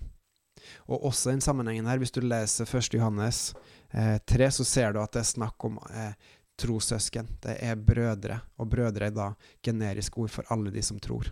Og 0.88 1.08
også 1.10 1.32
i 1.32 1.36
den 1.36 1.44
sammenhengen 1.44 1.88
her, 1.90 2.00
hvis 2.00 2.14
du 2.14 2.22
leser 2.24 2.68
1. 2.68 2.94
Johannes 2.96 3.54
eh, 3.92 4.20
3, 4.30 4.50
så 4.60 4.68
ser 4.68 4.94
du 4.94 5.02
at 5.02 5.16
det 5.16 5.24
er 5.24 5.32
snakk 5.32 5.66
om 5.68 5.80
eh, 5.90 6.14
trossøsken. 6.60 7.32
Det 7.44 7.58
er 7.64 7.80
brødre, 7.80 8.40
og 8.60 8.70
brødre 8.72 9.10
er 9.10 9.16
da 9.16 9.32
generisk 9.66 10.18
ord 10.22 10.32
for 10.32 10.54
alle 10.54 10.72
de 10.74 10.84
som 10.86 11.00
tror. 11.02 11.32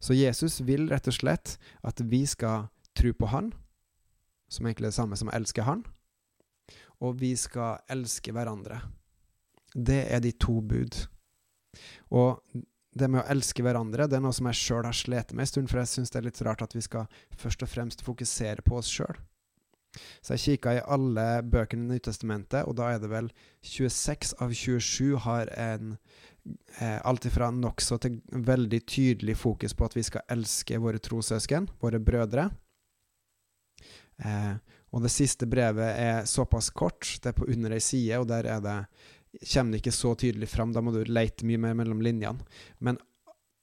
Så 0.00 0.16
Jesus 0.16 0.60
vil 0.66 0.88
rett 0.90 1.08
og 1.08 1.16
slett 1.16 1.56
at 1.86 2.00
vi 2.00 2.24
skal 2.28 2.68
tro 2.96 3.12
på 3.16 3.28
Han, 3.32 3.52
som 4.50 4.66
egentlig 4.66 4.88
er 4.88 4.94
det 4.94 4.98
samme 4.98 5.18
som 5.18 5.30
å 5.30 5.36
elske 5.36 5.64
Han. 5.66 5.84
Og 7.00 7.16
vi 7.22 7.32
skal 7.38 7.80
elske 7.88 8.34
hverandre. 8.36 8.82
det 9.74 10.12
er 10.12 10.20
de 10.20 10.32
to 10.32 10.60
bud. 10.60 11.06
Og 12.10 12.42
det 12.90 13.06
med 13.06 13.22
å 13.22 13.28
elske 13.30 13.62
hverandre 13.62 14.08
det 14.10 14.18
er 14.18 14.24
noe 14.24 14.34
som 14.34 14.48
jeg 14.50 14.58
sjøl 14.58 14.88
har 14.88 14.96
slitt 14.96 15.32
med 15.32 15.44
en 15.44 15.50
stund, 15.50 15.70
for 15.70 15.78
jeg 15.78 15.92
syns 15.92 16.10
det 16.10 16.18
er 16.18 16.26
litt 16.26 16.42
rart 16.42 16.64
at 16.64 16.74
vi 16.74 16.82
skal 16.82 17.06
først 17.38 17.62
og 17.62 17.70
fremst 17.70 18.02
fokusere 18.02 18.66
på 18.66 18.80
oss 18.80 18.90
sjøl. 18.90 19.14
Så 20.22 20.36
jeg 20.36 20.42
kikka 20.44 20.74
i 20.76 20.82
alle 20.86 21.26
bøkene 21.42 21.88
i 21.88 21.96
Nytestamentet, 21.96 22.62
og 22.66 22.76
da 22.78 22.92
er 22.94 23.00
det 23.02 23.10
vel 23.10 23.30
26 23.66 24.36
av 24.42 24.52
27 24.54 25.18
har 25.24 25.50
en 25.58 25.96
eh, 26.78 26.98
alt 27.02 27.26
ifra 27.26 27.50
nokså 27.54 27.98
til 28.02 28.20
veldig 28.30 28.80
tydelig 28.86 29.36
fokus 29.40 29.74
på 29.74 29.88
at 29.88 29.96
vi 29.98 30.04
skal 30.06 30.26
elske 30.30 30.78
våre 30.82 31.02
trossøsken, 31.02 31.70
våre 31.82 32.02
brødre. 32.02 32.50
Eh, 34.24 34.54
og 34.90 35.04
det 35.04 35.12
siste 35.14 35.46
brevet 35.46 35.94
er 35.96 36.26
såpass 36.28 36.70
kort, 36.74 37.06
det 37.22 37.30
er 37.30 37.36
på 37.36 37.48
under 37.50 37.76
ei 37.76 37.82
side, 37.84 38.18
og 38.18 38.28
der 38.30 38.48
er 38.50 38.64
det 38.64 38.78
kommer 39.52 39.72
det 39.72 39.82
ikke 39.84 39.94
så 39.94 40.14
tydelig 40.18 40.48
fram. 40.50 40.72
Da 40.74 40.82
må 40.82 40.92
du 40.94 41.04
leite 41.06 41.46
mye 41.46 41.60
mer 41.62 41.76
mellom 41.78 42.02
linjene. 42.02 42.42
Men 42.78 42.98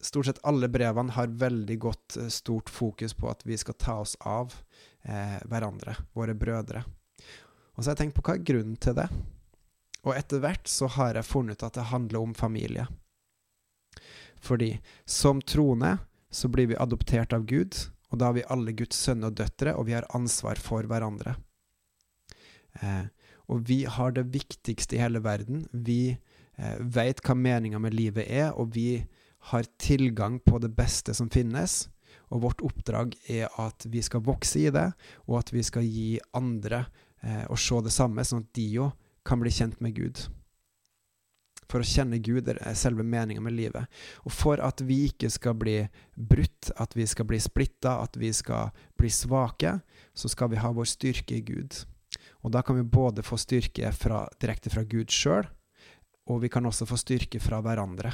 stort 0.02 0.30
sett 0.30 0.44
alle 0.48 0.70
brevene 0.72 1.12
har 1.12 1.28
veldig 1.28 1.80
godt 1.80 2.18
eh, 2.18 2.30
stort 2.34 2.70
fokus 2.70 3.14
på 3.18 3.30
at 3.32 3.44
vi 3.46 3.58
skal 3.58 3.78
ta 3.80 3.98
oss 4.04 4.16
av 4.20 4.56
eh, 5.04 5.40
hverandre, 5.50 5.98
våre 6.14 6.38
brødre. 6.38 6.86
Og 7.76 7.84
så 7.84 7.90
har 7.90 7.96
jeg 7.96 8.06
tenkt 8.06 8.18
på 8.18 8.26
hva 8.26 8.38
er 8.38 8.48
grunnen 8.48 8.78
til 8.82 8.96
det? 8.98 9.10
Og 10.06 10.16
etter 10.16 10.42
hvert 10.42 10.70
så 10.72 10.88
har 10.96 11.18
jeg 11.18 11.28
funnet 11.28 11.58
ut 11.58 11.68
at 11.68 11.76
det 11.78 11.90
handler 11.92 12.24
om 12.24 12.38
familie. 12.38 12.88
Fordi 14.40 14.78
som 15.06 15.42
troende 15.42 15.98
så 16.32 16.50
blir 16.52 16.70
vi 16.72 16.80
adoptert 16.80 17.34
av 17.34 17.46
Gud, 17.50 17.76
og 18.12 18.20
da 18.20 18.30
har 18.30 18.38
vi 18.38 18.48
alle 18.54 18.74
Guds 18.78 19.00
sønner 19.04 19.32
og 19.32 19.38
døtre, 19.40 19.76
og 19.76 19.88
vi 19.90 19.96
har 19.98 20.08
ansvar 20.16 20.60
for 20.62 20.88
hverandre. 20.88 21.36
Eh, 22.82 23.06
og 23.52 23.64
vi 23.68 23.84
har 23.88 24.14
det 24.16 24.28
viktigste 24.34 24.98
i 24.98 25.02
hele 25.02 25.22
verden. 25.24 25.66
Vi 25.72 26.14
eh, 26.14 26.78
veit 26.80 27.22
hva 27.24 27.36
meninga 27.36 27.82
med 27.84 27.96
livet 27.96 28.28
er, 28.28 28.52
og 28.56 28.76
vi 28.76 29.04
har 29.52 29.70
tilgang 29.80 30.40
på 30.44 30.60
det 30.64 30.74
beste 30.76 31.16
som 31.16 31.32
finnes. 31.32 31.86
Og 32.32 32.44
vårt 32.44 32.64
oppdrag 32.66 33.16
er 33.32 33.52
at 33.60 33.88
vi 33.92 34.02
skal 34.04 34.26
vokse 34.26 34.66
i 34.66 34.72
det, 34.74 34.90
og 35.28 35.42
at 35.42 35.54
vi 35.56 35.64
skal 35.64 35.88
gi 35.88 36.18
andre 36.36 36.86
eh, 37.24 37.46
å 37.48 37.60
se 37.60 37.80
det 37.84 37.96
samme, 37.96 38.26
sånn 38.28 38.46
at 38.48 38.56
de 38.58 38.68
òg 38.84 38.96
kan 39.28 39.42
bli 39.44 39.52
kjent 39.52 39.80
med 39.84 39.96
Gud. 40.00 40.24
For 41.68 41.84
å 41.84 41.88
kjenne 41.88 42.22
Gud 42.24 42.48
er 42.48 42.62
selve 42.80 43.04
meninga 43.04 43.44
med 43.44 43.58
livet. 43.58 43.92
Og 44.24 44.32
for 44.32 44.62
at 44.64 44.82
vi 44.88 45.04
ikke 45.10 45.30
skal 45.34 45.58
bli 45.60 45.82
brutt, 46.16 46.72
at 46.80 46.96
vi 46.96 47.08
skal 47.10 47.28
bli 47.28 47.40
splitta, 47.44 47.98
at 48.04 48.16
vi 48.20 48.32
skal 48.36 48.72
bli 49.00 49.12
svake, 49.12 49.78
så 50.16 50.32
skal 50.32 50.54
vi 50.54 50.62
ha 50.64 50.72
vår 50.72 50.88
styrke 50.88 51.38
i 51.38 51.44
Gud. 51.44 51.82
Og 52.46 52.54
da 52.56 52.64
kan 52.64 52.78
vi 52.80 52.88
både 52.88 53.26
få 53.26 53.40
styrke 53.42 53.92
fra, 53.92 54.24
direkte 54.40 54.72
fra 54.72 54.86
Gud 54.88 55.12
sjøl, 55.12 55.48
og 56.28 56.42
vi 56.44 56.52
kan 56.52 56.66
også 56.68 56.88
få 56.88 57.00
styrke 57.00 57.40
fra 57.44 57.60
hverandre. 57.64 58.14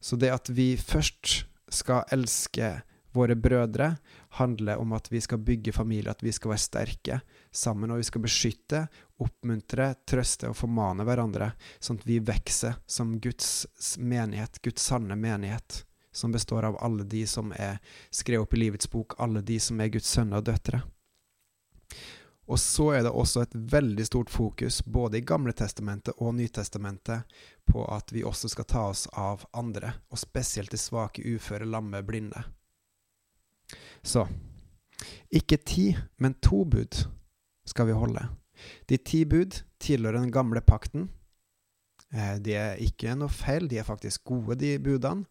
Så 0.00 0.16
det 0.16 0.30
at 0.32 0.48
vi 0.54 0.76
først 0.78 1.44
skal 1.74 2.06
elske 2.14 2.78
våre 3.16 3.36
brødre, 3.36 3.96
handler 4.38 4.80
om 4.80 4.92
at 4.96 5.08
vi 5.10 5.20
skal 5.20 5.40
bygge 5.42 5.72
familie, 5.72 6.12
at 6.12 6.22
vi 6.22 6.32
skal 6.32 6.52
være 6.52 6.64
sterke 6.64 7.20
sammen, 7.52 7.90
og 7.90 8.00
vi 8.00 8.06
skal 8.08 8.24
beskytte, 8.24 8.84
oppmuntre, 9.18 9.92
trøste 10.06 10.50
og 10.50 10.56
formane 10.56 11.04
hverandre, 11.06 11.52
sånn 11.80 11.98
at 12.00 12.06
vi 12.06 12.18
vokser 12.22 12.78
som 12.86 13.16
Guds 13.20 13.96
menighet, 13.98 14.60
Guds 14.62 14.84
sanne 14.90 15.16
menighet, 15.18 15.84
som 16.12 16.32
består 16.32 16.68
av 16.68 16.78
alle 16.82 17.04
de 17.04 17.24
som 17.26 17.52
er 17.56 17.78
skrevet 18.10 18.46
opp 18.46 18.54
i 18.54 18.62
livets 18.64 18.90
bok, 18.90 19.18
alle 19.18 19.42
de 19.42 19.58
som 19.60 19.80
er 19.80 19.92
Guds 19.94 20.08
sønner 20.10 20.40
og 20.40 20.48
døtre. 20.48 20.82
Og 22.48 22.56
så 22.60 22.86
er 22.96 23.02
det 23.04 23.10
også 23.12 23.42
et 23.44 23.54
veldig 23.54 24.06
stort 24.08 24.30
fokus, 24.32 24.80
både 24.84 25.18
i 25.18 25.26
Gamle 25.26 25.52
testamentet 25.52 26.16
og 26.16 26.32
Nytestamentet, 26.34 27.28
på 27.68 27.84
at 27.92 28.12
vi 28.12 28.24
også 28.24 28.48
skal 28.48 28.64
ta 28.64 28.86
oss 28.88 29.04
av 29.12 29.44
andre, 29.52 29.92
og 30.08 30.18
spesielt 30.18 30.72
de 30.72 30.80
svake, 30.80 31.22
uføre, 31.28 31.68
lamme, 31.68 32.00
blinde. 32.02 32.40
Så 34.00 34.24
ikke 35.28 35.60
ti, 35.60 35.90
men 36.16 36.38
to 36.40 36.64
bud 36.64 37.02
skal 37.68 37.90
vi 37.90 37.98
holde. 38.00 38.24
De 38.90 38.98
ti 38.98 39.24
bud 39.28 39.62
tilhører 39.82 40.20
den 40.20 40.34
gamle 40.34 40.62
pakten. 40.64 41.08
Eh, 42.14 42.38
de 42.42 42.54
er 42.56 42.80
ikke 42.82 43.16
noe 43.18 43.32
feil, 43.32 43.68
de 43.68 43.80
er 43.80 43.88
faktisk 43.88 44.24
gode, 44.28 44.58
de 44.60 44.76
budene. 44.82 45.26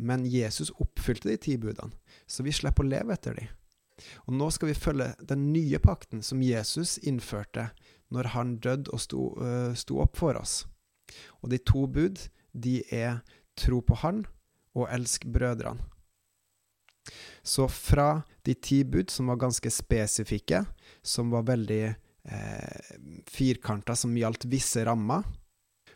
Men 0.00 0.24
Jesus 0.24 0.70
oppfylte 0.80 1.28
de 1.28 1.36
ti 1.36 1.58
budene, 1.60 1.92
så 2.26 2.44
vi 2.46 2.54
slipper 2.56 2.86
å 2.86 2.88
leve 2.88 3.12
etter 3.12 3.36
dem. 3.36 3.50
Og 4.26 4.36
nå 4.38 4.48
skal 4.54 4.70
vi 4.70 4.78
følge 4.78 5.10
den 5.28 5.48
nye 5.52 5.80
pakten 5.82 6.22
som 6.24 6.42
Jesus 6.44 6.96
innførte 7.02 7.68
når 8.14 8.30
han 8.32 8.56
døde 8.64 8.92
og 8.94 9.02
sto, 9.02 9.24
uh, 9.36 9.74
sto 9.76 9.98
opp 10.00 10.16
for 10.16 10.38
oss. 10.38 10.62
Og 11.42 11.50
de 11.52 11.58
to 11.60 11.84
bud, 11.90 12.22
de 12.54 12.80
er 12.94 13.20
tro 13.58 13.82
på 13.84 13.98
Han 14.04 14.22
og 14.78 14.88
elsk 14.94 15.26
brødrene. 15.26 15.82
Så 17.42 17.66
fra 17.72 18.22
de 18.44 18.54
ti 18.54 18.82
bud, 18.84 19.10
som 19.10 19.30
var 19.32 19.40
ganske 19.40 19.70
spesifikke, 19.72 20.64
som 21.02 21.32
var 21.32 21.46
veldig 21.48 21.96
eh, 22.30 22.96
firkanter 23.28 23.98
som 23.98 24.16
gjaldt 24.16 24.46
visse 24.50 24.84
rammer, 24.86 25.26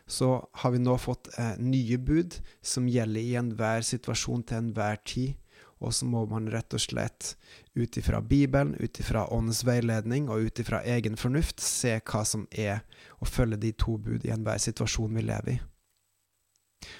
så 0.05 0.49
har 0.51 0.71
vi 0.71 0.81
nå 0.83 0.97
fått 0.99 1.29
eh, 1.37 1.55
nye 1.59 1.97
bud 1.97 2.35
som 2.61 2.89
gjelder 2.89 3.21
i 3.21 3.37
enhver 3.39 3.85
situasjon 3.87 4.43
til 4.49 4.59
enhver 4.59 4.99
tid, 5.07 5.39
og 5.83 5.91
så 5.95 6.07
må 6.07 6.23
man 6.31 6.47
rett 6.51 6.73
og 6.75 6.79
slett 6.79 7.33
ut 7.75 7.97
ifra 7.99 8.21
Bibelen, 8.23 8.75
ut 8.79 8.99
ifra 8.99 9.25
åndens 9.35 9.63
veiledning 9.67 10.29
og 10.31 10.47
ut 10.47 10.61
ifra 10.63 10.79
egen 10.87 11.17
fornuft 11.19 11.59
se 11.63 11.97
hva 11.99 12.23
som 12.27 12.45
er 12.51 12.85
å 13.19 13.27
følge 13.27 13.59
de 13.65 13.73
to 13.75 13.97
bud 13.99 14.23
i 14.23 14.31
enhver 14.31 14.61
situasjon 14.63 15.17
vi 15.17 15.25
lever 15.27 15.55
i. 15.57 15.59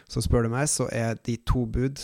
Så 0.07 0.23
spør 0.23 0.47
du 0.47 0.53
meg, 0.53 0.67
så 0.71 0.87
er 0.91 1.15
de 1.23 1.37
to 1.47 1.65
bud 1.67 2.01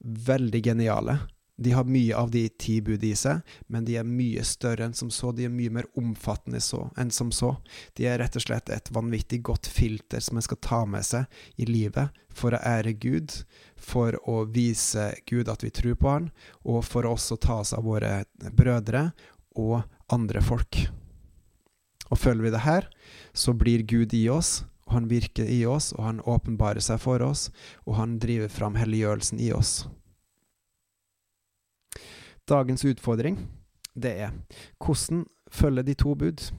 veldig 0.00 0.62
geniale. 0.64 1.18
De 1.60 1.72
har 1.74 1.88
mye 1.90 2.14
av 2.16 2.30
de 2.30 2.44
ti 2.48 2.76
bud 2.80 3.02
i 3.04 3.16
seg, 3.18 3.40
men 3.66 3.82
de 3.84 3.96
er 3.98 4.06
mye 4.06 4.44
større 4.46 4.86
enn 4.86 4.94
som 4.94 5.10
så. 5.10 5.32
De 5.34 5.48
er 5.48 5.50
mye 5.50 5.72
mer 5.74 5.88
omfattende 5.98 6.60
så, 6.62 6.84
enn 6.94 7.10
som 7.10 7.32
så. 7.34 7.56
De 7.98 8.06
er 8.06 8.20
rett 8.22 8.38
og 8.38 8.44
slett 8.44 8.70
et 8.70 8.90
vanvittig 8.94 9.40
godt 9.48 9.66
filter 9.66 10.22
som 10.22 10.38
en 10.38 10.46
skal 10.46 10.60
ta 10.62 10.84
med 10.86 11.02
seg 11.08 11.26
i 11.58 11.66
livet 11.66 12.14
for 12.30 12.54
å 12.54 12.62
ære 12.62 12.94
Gud, 13.02 13.34
for 13.74 14.14
å 14.30 14.44
vise 14.54 15.10
Gud 15.26 15.50
at 15.50 15.66
vi 15.66 15.72
tror 15.74 15.98
på 15.98 16.14
Han, 16.14 16.30
og 16.62 16.84
for 16.86 17.02
å 17.02 17.16
også 17.18 17.40
ta 17.42 17.58
oss 17.64 17.74
av 17.74 17.82
våre 17.90 18.22
brødre 18.54 19.08
og 19.58 19.82
andre 20.14 20.44
folk. 20.46 20.84
Og 22.08 22.22
følger 22.22 22.46
vi 22.46 22.54
det 22.54 22.64
her, 22.64 22.86
så 23.34 23.52
blir 23.52 23.82
Gud 23.82 24.14
i 24.14 24.28
oss, 24.30 24.62
og 24.86 24.94
han 24.94 25.10
virker 25.10 25.50
i 25.50 25.64
oss, 25.66 25.90
og 25.98 26.06
han 26.06 26.22
åpenbarer 26.22 26.80
seg 26.86 27.02
for 27.02 27.26
oss, 27.26 27.48
og 27.82 27.98
han 27.98 28.20
driver 28.22 28.48
fram 28.48 28.78
helliggjørelsen 28.78 29.42
i 29.42 29.50
oss. 29.52 29.88
Dagens 32.48 32.84
utfordring, 32.84 33.36
det 33.92 34.14
er 34.24 34.30
hvordan 34.80 35.26
følge 35.52 35.82
de 35.82 35.94
to 35.94 36.14
bud? 36.14 36.52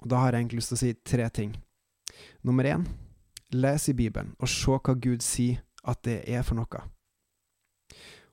Og 0.00 0.10
Da 0.10 0.16
har 0.16 0.32
jeg 0.32 0.40
egentlig 0.40 0.60
lyst 0.60 0.68
til 0.68 0.76
å 0.76 0.82
si 0.84 0.92
tre 1.02 1.28
ting. 1.28 1.56
Nummer 2.44 2.64
én, 2.64 2.84
les 3.50 3.88
i 3.88 3.94
Bibelen 3.94 4.36
og 4.38 4.48
se 4.48 4.70
hva 4.70 4.94
Gud 4.94 5.24
sier 5.26 5.64
at 5.82 5.98
det 6.04 6.20
er 6.30 6.44
for 6.46 6.54
noe. 6.54 6.82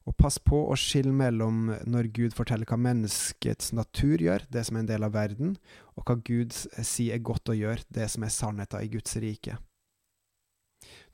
Og 0.06 0.16
pass 0.20 0.38
på 0.38 0.60
å 0.70 0.76
skille 0.78 1.14
mellom 1.16 1.72
når 1.88 2.12
Gud 2.14 2.36
forteller 2.38 2.70
hva 2.70 2.78
menneskets 2.78 3.72
natur 3.74 4.22
gjør, 4.22 4.46
det 4.52 4.66
som 4.68 4.78
er 4.78 4.84
en 4.84 4.92
del 4.92 5.08
av 5.08 5.16
verden, 5.16 5.58
og 5.96 6.06
hva 6.06 6.20
Gud 6.20 6.54
sier 6.54 7.16
er 7.16 7.24
godt 7.24 7.50
å 7.50 7.58
gjøre, 7.58 7.88
det 7.90 8.10
som 8.12 8.24
er 8.24 8.36
sannheten 8.36 8.84
i 8.84 8.92
Guds 8.92 9.16
rike. 9.18 9.58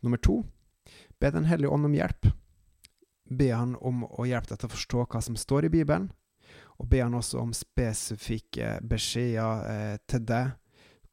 Nummer 0.02 0.18
to, 0.18 0.42
be 1.22 1.32
Den 1.32 1.46
hellige 1.46 1.72
ånd 1.72 1.86
om 1.86 1.94
hjelp 1.94 2.34
be 3.30 3.52
han 3.54 3.76
om 3.86 4.04
å 4.06 4.26
hjelpe 4.28 4.54
deg 4.54 4.62
til 4.62 4.70
å 4.70 4.76
forstå 4.76 5.06
hva 5.06 5.22
som 5.24 5.38
står 5.40 5.68
i 5.68 5.74
Bibelen, 5.74 6.10
og 6.80 6.88
be 6.90 7.02
han 7.04 7.18
også 7.18 7.42
om 7.42 7.54
spesifikke 7.56 8.78
beskjeder 8.88 9.70
eh, 9.70 9.96
til 10.10 10.26
deg, 10.28 10.56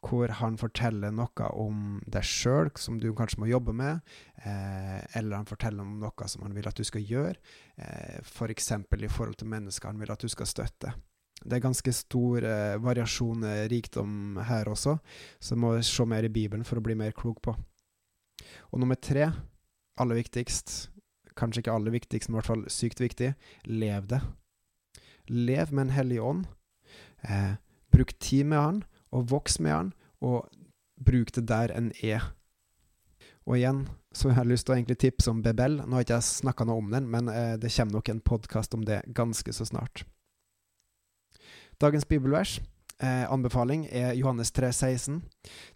hvor 0.07 0.31
han 0.39 0.55
forteller 0.59 1.11
noe 1.11 1.49
om 1.57 1.97
deg 2.07 2.25
sjøl 2.25 2.69
som 2.79 2.99
du 3.01 3.09
kanskje 3.17 3.41
må 3.41 3.49
jobbe 3.49 3.73
med, 3.75 3.99
eh, 4.45 5.01
eller 5.17 5.41
han 5.41 5.49
forteller 5.49 5.83
om 5.83 5.97
noe 6.01 6.29
som 6.29 6.45
han 6.45 6.55
vil 6.55 6.69
at 6.69 6.77
du 6.77 6.85
skal 6.87 7.03
gjøre, 7.03 7.35
eh, 7.77 8.19
f.eks. 8.21 8.71
For 8.87 9.03
i 9.03 9.11
forhold 9.11 9.39
til 9.41 9.51
mennesker 9.51 9.89
han 9.89 9.99
vil 9.99 10.13
at 10.13 10.23
du 10.23 10.29
skal 10.31 10.49
støtte. 10.49 10.93
Det 11.43 11.57
er 11.57 11.65
ganske 11.65 11.93
stor 11.93 12.45
eh, 12.45 12.77
variasjon, 12.81 13.43
eh, 13.45 13.65
rikdom 13.69 14.39
her 14.47 14.69
også, 14.71 14.97
så 15.39 15.57
du 15.57 15.61
må 15.61 15.75
se 15.85 16.05
mer 16.05 16.25
i 16.25 16.33
Bibelen 16.33 16.65
for 16.65 16.79
å 16.79 16.85
bli 16.85 16.95
mer 16.97 17.13
klok 17.17 17.41
på. 17.45 17.57
Og 18.71 18.81
nummer 18.81 18.97
tre, 19.01 19.29
aller 19.97 20.21
viktigst, 20.21 20.89
kanskje 21.37 21.63
ikke 21.63 21.75
aller 21.77 21.93
viktigst, 21.95 22.29
men 22.29 22.37
i 22.37 22.39
hvert 22.41 22.51
fall 22.51 22.65
sykt 22.71 23.01
viktig, 23.03 23.33
lev 23.69 24.09
det. 24.11 24.21
Lev 25.27 25.73
med 25.73 25.87
en 25.87 25.95
hellig 25.95 26.21
ånd. 26.23 26.45
Eh, 27.23 27.55
bruk 27.93 28.13
tid 28.23 28.49
med 28.51 28.63
han, 28.63 28.81
og 29.11 29.29
voks 29.31 29.59
med 29.63 29.73
han, 29.73 29.93
og 30.21 30.49
bruk 30.97 31.33
det 31.35 31.47
der 31.49 31.73
en 31.75 31.91
er. 32.03 32.33
Og 33.47 33.59
igjen 33.59 33.85
så 34.17 34.31
jeg 34.31 34.39
har 34.39 34.47
lyst 34.49 34.65
til 34.65 34.73
å 34.73 34.77
egentlig 34.79 34.97
tipse 35.01 35.29
om 35.29 35.43
Bebel. 35.45 35.77
Nå 35.85 35.97
har 35.97 36.05
ikke 36.05 36.17
jeg 36.17 36.29
snakka 36.41 36.65
noe 36.65 36.81
om 36.81 36.89
den, 36.89 37.09
men 37.11 37.29
eh, 37.29 37.53
det 37.61 37.69
kommer 37.75 37.99
nok 37.99 38.09
en 38.09 38.23
podkast 38.25 38.73
om 38.73 38.85
det 38.87 39.03
ganske 39.13 39.53
så 39.53 39.67
snart. 39.67 40.03
Dagens 41.77 42.07
bibelvers 42.09 42.55
eh, 42.97 43.27
anbefaling 43.29 43.85
er 43.93 44.15
Johannes 44.17 44.49
3, 44.57 44.71
16. 44.73 45.21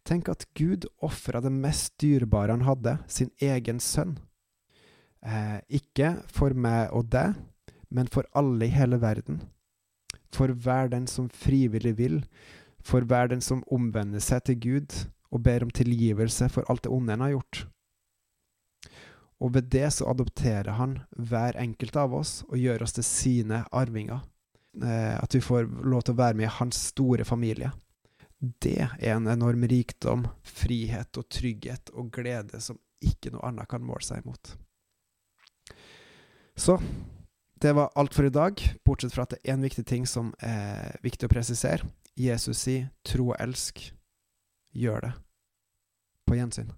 Tenk 0.07 0.31
at 0.33 0.47
Gud 0.57 0.89
ofra 1.05 1.43
det 1.45 1.53
mest 1.53 1.93
dyrebare 2.01 2.55
han 2.55 2.65
hadde, 2.65 2.97
sin 3.05 3.29
egen 3.37 3.81
sønn. 3.83 4.17
Eh, 5.21 5.59
ikke 5.69 6.15
for 6.33 6.55
meg 6.57 6.89
og 6.97 7.11
deg, 7.13 7.35
men 7.93 8.09
for 8.09 8.25
alle 8.37 8.65
i 8.65 8.73
hele 8.73 8.97
verden. 9.01 9.41
For 10.33 10.53
hver 10.53 10.89
den 10.91 11.07
som 11.07 11.29
frivillig 11.29 11.97
vil, 11.99 12.21
for 12.81 13.05
hver 13.05 13.29
den 13.29 13.43
som 13.45 13.65
omvender 13.69 14.23
seg 14.23 14.45
til 14.47 14.57
Gud 14.63 14.95
og 15.31 15.43
ber 15.45 15.63
om 15.63 15.69
tilgivelse 15.69 16.49
for 16.49 16.65
alt 16.71 16.83
det 16.87 16.91
onde 16.91 17.13
en 17.13 17.25
har 17.27 17.35
gjort. 17.35 17.65
Og 19.41 19.53
ved 19.55 19.69
det 19.73 19.87
så 19.93 20.09
adopterer 20.09 20.75
han 20.77 20.99
hver 21.17 21.57
enkelt 21.57 21.95
av 21.97 22.13
oss 22.13 22.41
og 22.47 22.59
gjør 22.61 22.85
oss 22.85 22.93
til 22.97 23.05
sine 23.05 23.63
arvinger. 23.73 24.21
Eh, 24.81 25.15
at 25.17 25.35
vi 25.35 25.41
får 25.43 25.69
lov 25.83 26.05
til 26.05 26.15
å 26.15 26.21
være 26.21 26.37
med 26.37 26.47
i 26.47 26.55
hans 26.59 26.81
store 26.91 27.25
familie. 27.27 27.71
Det 28.41 28.79
er 28.81 29.15
en 29.15 29.29
enorm 29.29 29.65
rikdom, 29.69 30.25
frihet 30.41 31.17
og 31.17 31.29
trygghet 31.29 31.91
og 31.93 32.09
glede 32.13 32.61
som 32.61 32.79
ikke 33.01 33.33
noe 33.33 33.49
annet 33.49 33.69
kan 33.69 33.83
måle 33.85 34.05
seg 34.05 34.23
imot. 34.23 34.55
Så 36.61 36.81
det 37.61 37.73
var 37.73 37.91
alt 37.95 38.13
for 38.13 38.23
i 38.23 38.29
dag, 38.29 38.61
bortsett 38.85 39.13
fra 39.13 39.23
at 39.25 39.33
det 39.33 39.39
er 39.41 39.55
en 39.55 39.65
viktig 39.65 39.81
ting 39.89 40.03
som 40.05 40.29
er 40.45 40.93
viktig 41.01 41.25
å 41.25 41.31
presisere. 41.33 41.87
Jesus 42.13 42.61
sier 42.61 42.91
'tro 43.03 43.31
og 43.31 43.39
elsk'. 43.39 43.93
Gjør 44.73 44.99
det. 45.01 45.11
På 46.27 46.35
gjensyn. 46.37 46.69